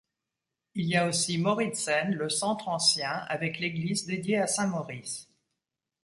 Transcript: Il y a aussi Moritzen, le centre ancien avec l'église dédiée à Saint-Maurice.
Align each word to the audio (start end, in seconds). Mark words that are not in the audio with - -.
Il 0.73 0.85
y 0.87 0.95
a 0.97 1.05
aussi 1.07 1.37
Moritzen, 1.37 2.15
le 2.15 2.27
centre 2.27 2.69
ancien 2.69 3.11
avec 3.11 3.59
l'église 3.59 4.07
dédiée 4.07 4.39
à 4.39 4.47
Saint-Maurice. 4.47 5.29